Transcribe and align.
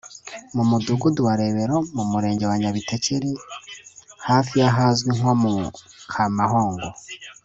mu 0.55 0.63
mudugudu 0.69 1.19
wa 1.27 1.33
Rebero 1.41 1.77
mu 1.95 2.03
murenge 2.11 2.43
wa 2.49 2.55
Nyabitekeri 2.61 3.31
hafi 4.27 4.53
y’ahazwi 4.61 5.09
nko 5.17 5.33
mu 5.41 5.53
Kamahongo 6.11 6.87